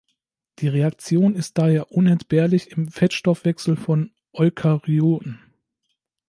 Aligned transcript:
Die 0.57 0.67
Reaktion 0.67 1.35
ist 1.35 1.59
daher 1.59 1.91
unentbehrlich 1.91 2.71
im 2.71 2.87
Fettstoffwechsel 2.89 3.75
von 3.75 4.09
Eukaryoten. 4.33 5.39